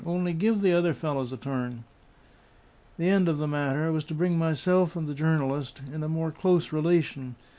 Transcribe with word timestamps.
Only 0.03 0.33
give 0.33 0.61
the 0.61 0.73
other 0.73 0.95
fellows 0.95 1.31
a 1.31 1.37
turn." 1.37 1.83
The 2.97 3.07
end 3.07 3.29
of 3.29 3.37
the 3.37 3.47
matter 3.47 3.91
was 3.91 4.03
to 4.05 4.15
bring 4.15 4.35
myself 4.35 4.95
and 4.95 5.07
the 5.07 5.13
journalist 5.13 5.79
in 5.93 6.01
a 6.01 6.09
more 6.09 6.31
close 6.31 6.73
relation. 6.73 7.35